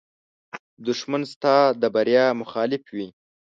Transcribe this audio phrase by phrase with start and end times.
[0.85, 3.07] دښمن ستا د بریا مخالف وي